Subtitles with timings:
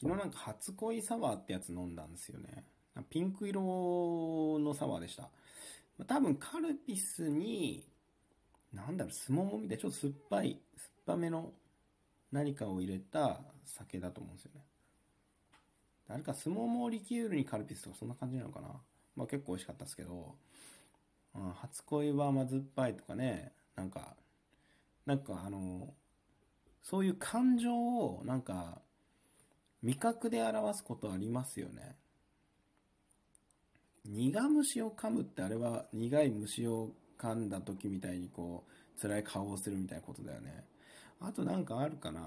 [0.00, 2.64] 昨日なんか初恋サワーってやつ飲んだんですよね。
[3.10, 5.28] ピンク色のサワーでした。
[6.06, 7.84] 多分カルピスに、
[8.72, 11.52] なんだろう、スモモみたいなちょっと酸っぱい、酸っぱめの
[12.30, 14.60] 何かを入れた酒だと思うんですよね。
[16.10, 18.68] あれか、スモモリキュールにカルピスとかそんな感じなのかな。
[19.16, 20.36] まあ結構美味しかったですけど、
[21.34, 24.16] うん、初恋は甘酸っぱいとかね、なんか、
[25.06, 25.92] なんかあの、
[26.82, 28.80] そういう感情をなんか、
[29.82, 31.96] 味覚で表すことありますよね。
[34.04, 40.64] 苦虫を噛むってあれは苦い虫を噛んだ時みたいにこう辛い顔をするみたいなことだよね。
[41.20, 42.22] あとなんかあるかな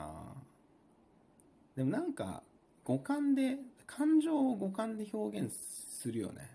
[1.76, 2.44] でもなんか
[2.84, 6.50] 五感で、感情を五感で表現するよね。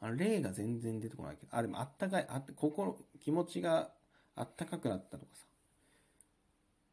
[0.00, 3.90] あの例が全然出てこないけど、あ、でもあったかい、あ、心、気持ちが
[4.36, 5.46] あったかくなったとかさ。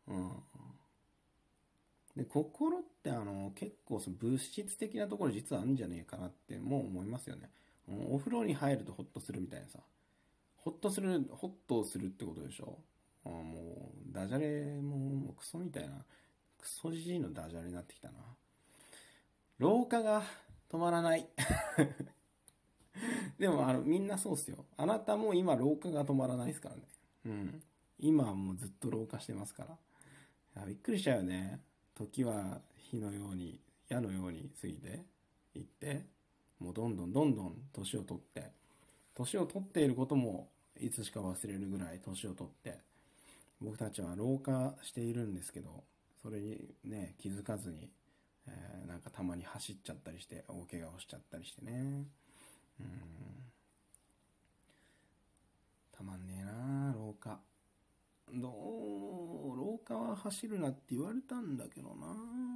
[0.07, 0.31] うん。
[2.15, 7.49] で、心ってあの、結構その物質的なところ実はあるんじゃねえかなってもう思いますよね。
[8.09, 9.79] お風呂に入るとホッとするみたいなさ。
[10.57, 12.79] ホッとする、ホッとするってことでしょ？
[13.25, 16.03] あもう、ダジャレももうクソみたいな、
[16.59, 18.13] クソじじいのダジャレになってきたな。
[19.59, 20.23] 廊下が
[20.71, 21.27] 止まらない。
[23.37, 24.65] でもあの、みんなそうっすよ。
[24.77, 26.81] あなたも今廊下が止まらないですからね。
[27.25, 27.63] うん。
[27.99, 29.77] 今はもうずっと廊下してますか
[30.55, 30.65] ら。
[30.65, 31.59] びっくりしちゃうよね。
[31.95, 32.59] 時は
[32.91, 35.05] 火のように、矢のように過ぎて
[35.55, 36.05] いって、
[36.59, 38.51] もうどんどんどんどん年を取って、
[39.15, 42.79] 年を取っていることもいつしか忘れるぐらい年を取って、
[43.61, 45.83] 僕たちは老化しているんですけど、
[46.21, 47.89] それにね、気づかずに、
[48.47, 52.05] えー、なんかたまに走っちゃったりして、大怪我をしちゃったりしてね。
[52.79, 52.87] うん。
[55.95, 57.39] たまんねえな廊下。
[58.33, 58.51] どう、
[59.87, 62.54] 川走るなって言われたんだけどな。